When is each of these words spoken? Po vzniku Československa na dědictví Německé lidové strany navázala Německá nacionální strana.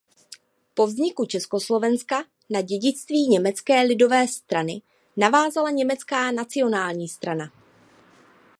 Po 0.75 0.87
vzniku 0.87 1.25
Československa 1.25 2.23
na 2.49 2.61
dědictví 2.61 3.27
Německé 3.27 3.81
lidové 3.81 4.27
strany 4.27 4.81
navázala 5.17 5.69
Německá 5.71 6.31
nacionální 6.31 7.07
strana. 7.07 7.51